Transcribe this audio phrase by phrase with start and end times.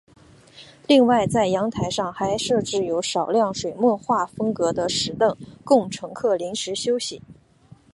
[0.87, 7.21] 另外在站台上还设置有少量水墨画风格的石凳供乘客临时休息。